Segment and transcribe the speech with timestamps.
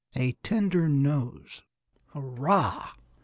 [0.15, 1.61] IV A TENDER NOSE
[2.13, 2.95] "HURRAH!"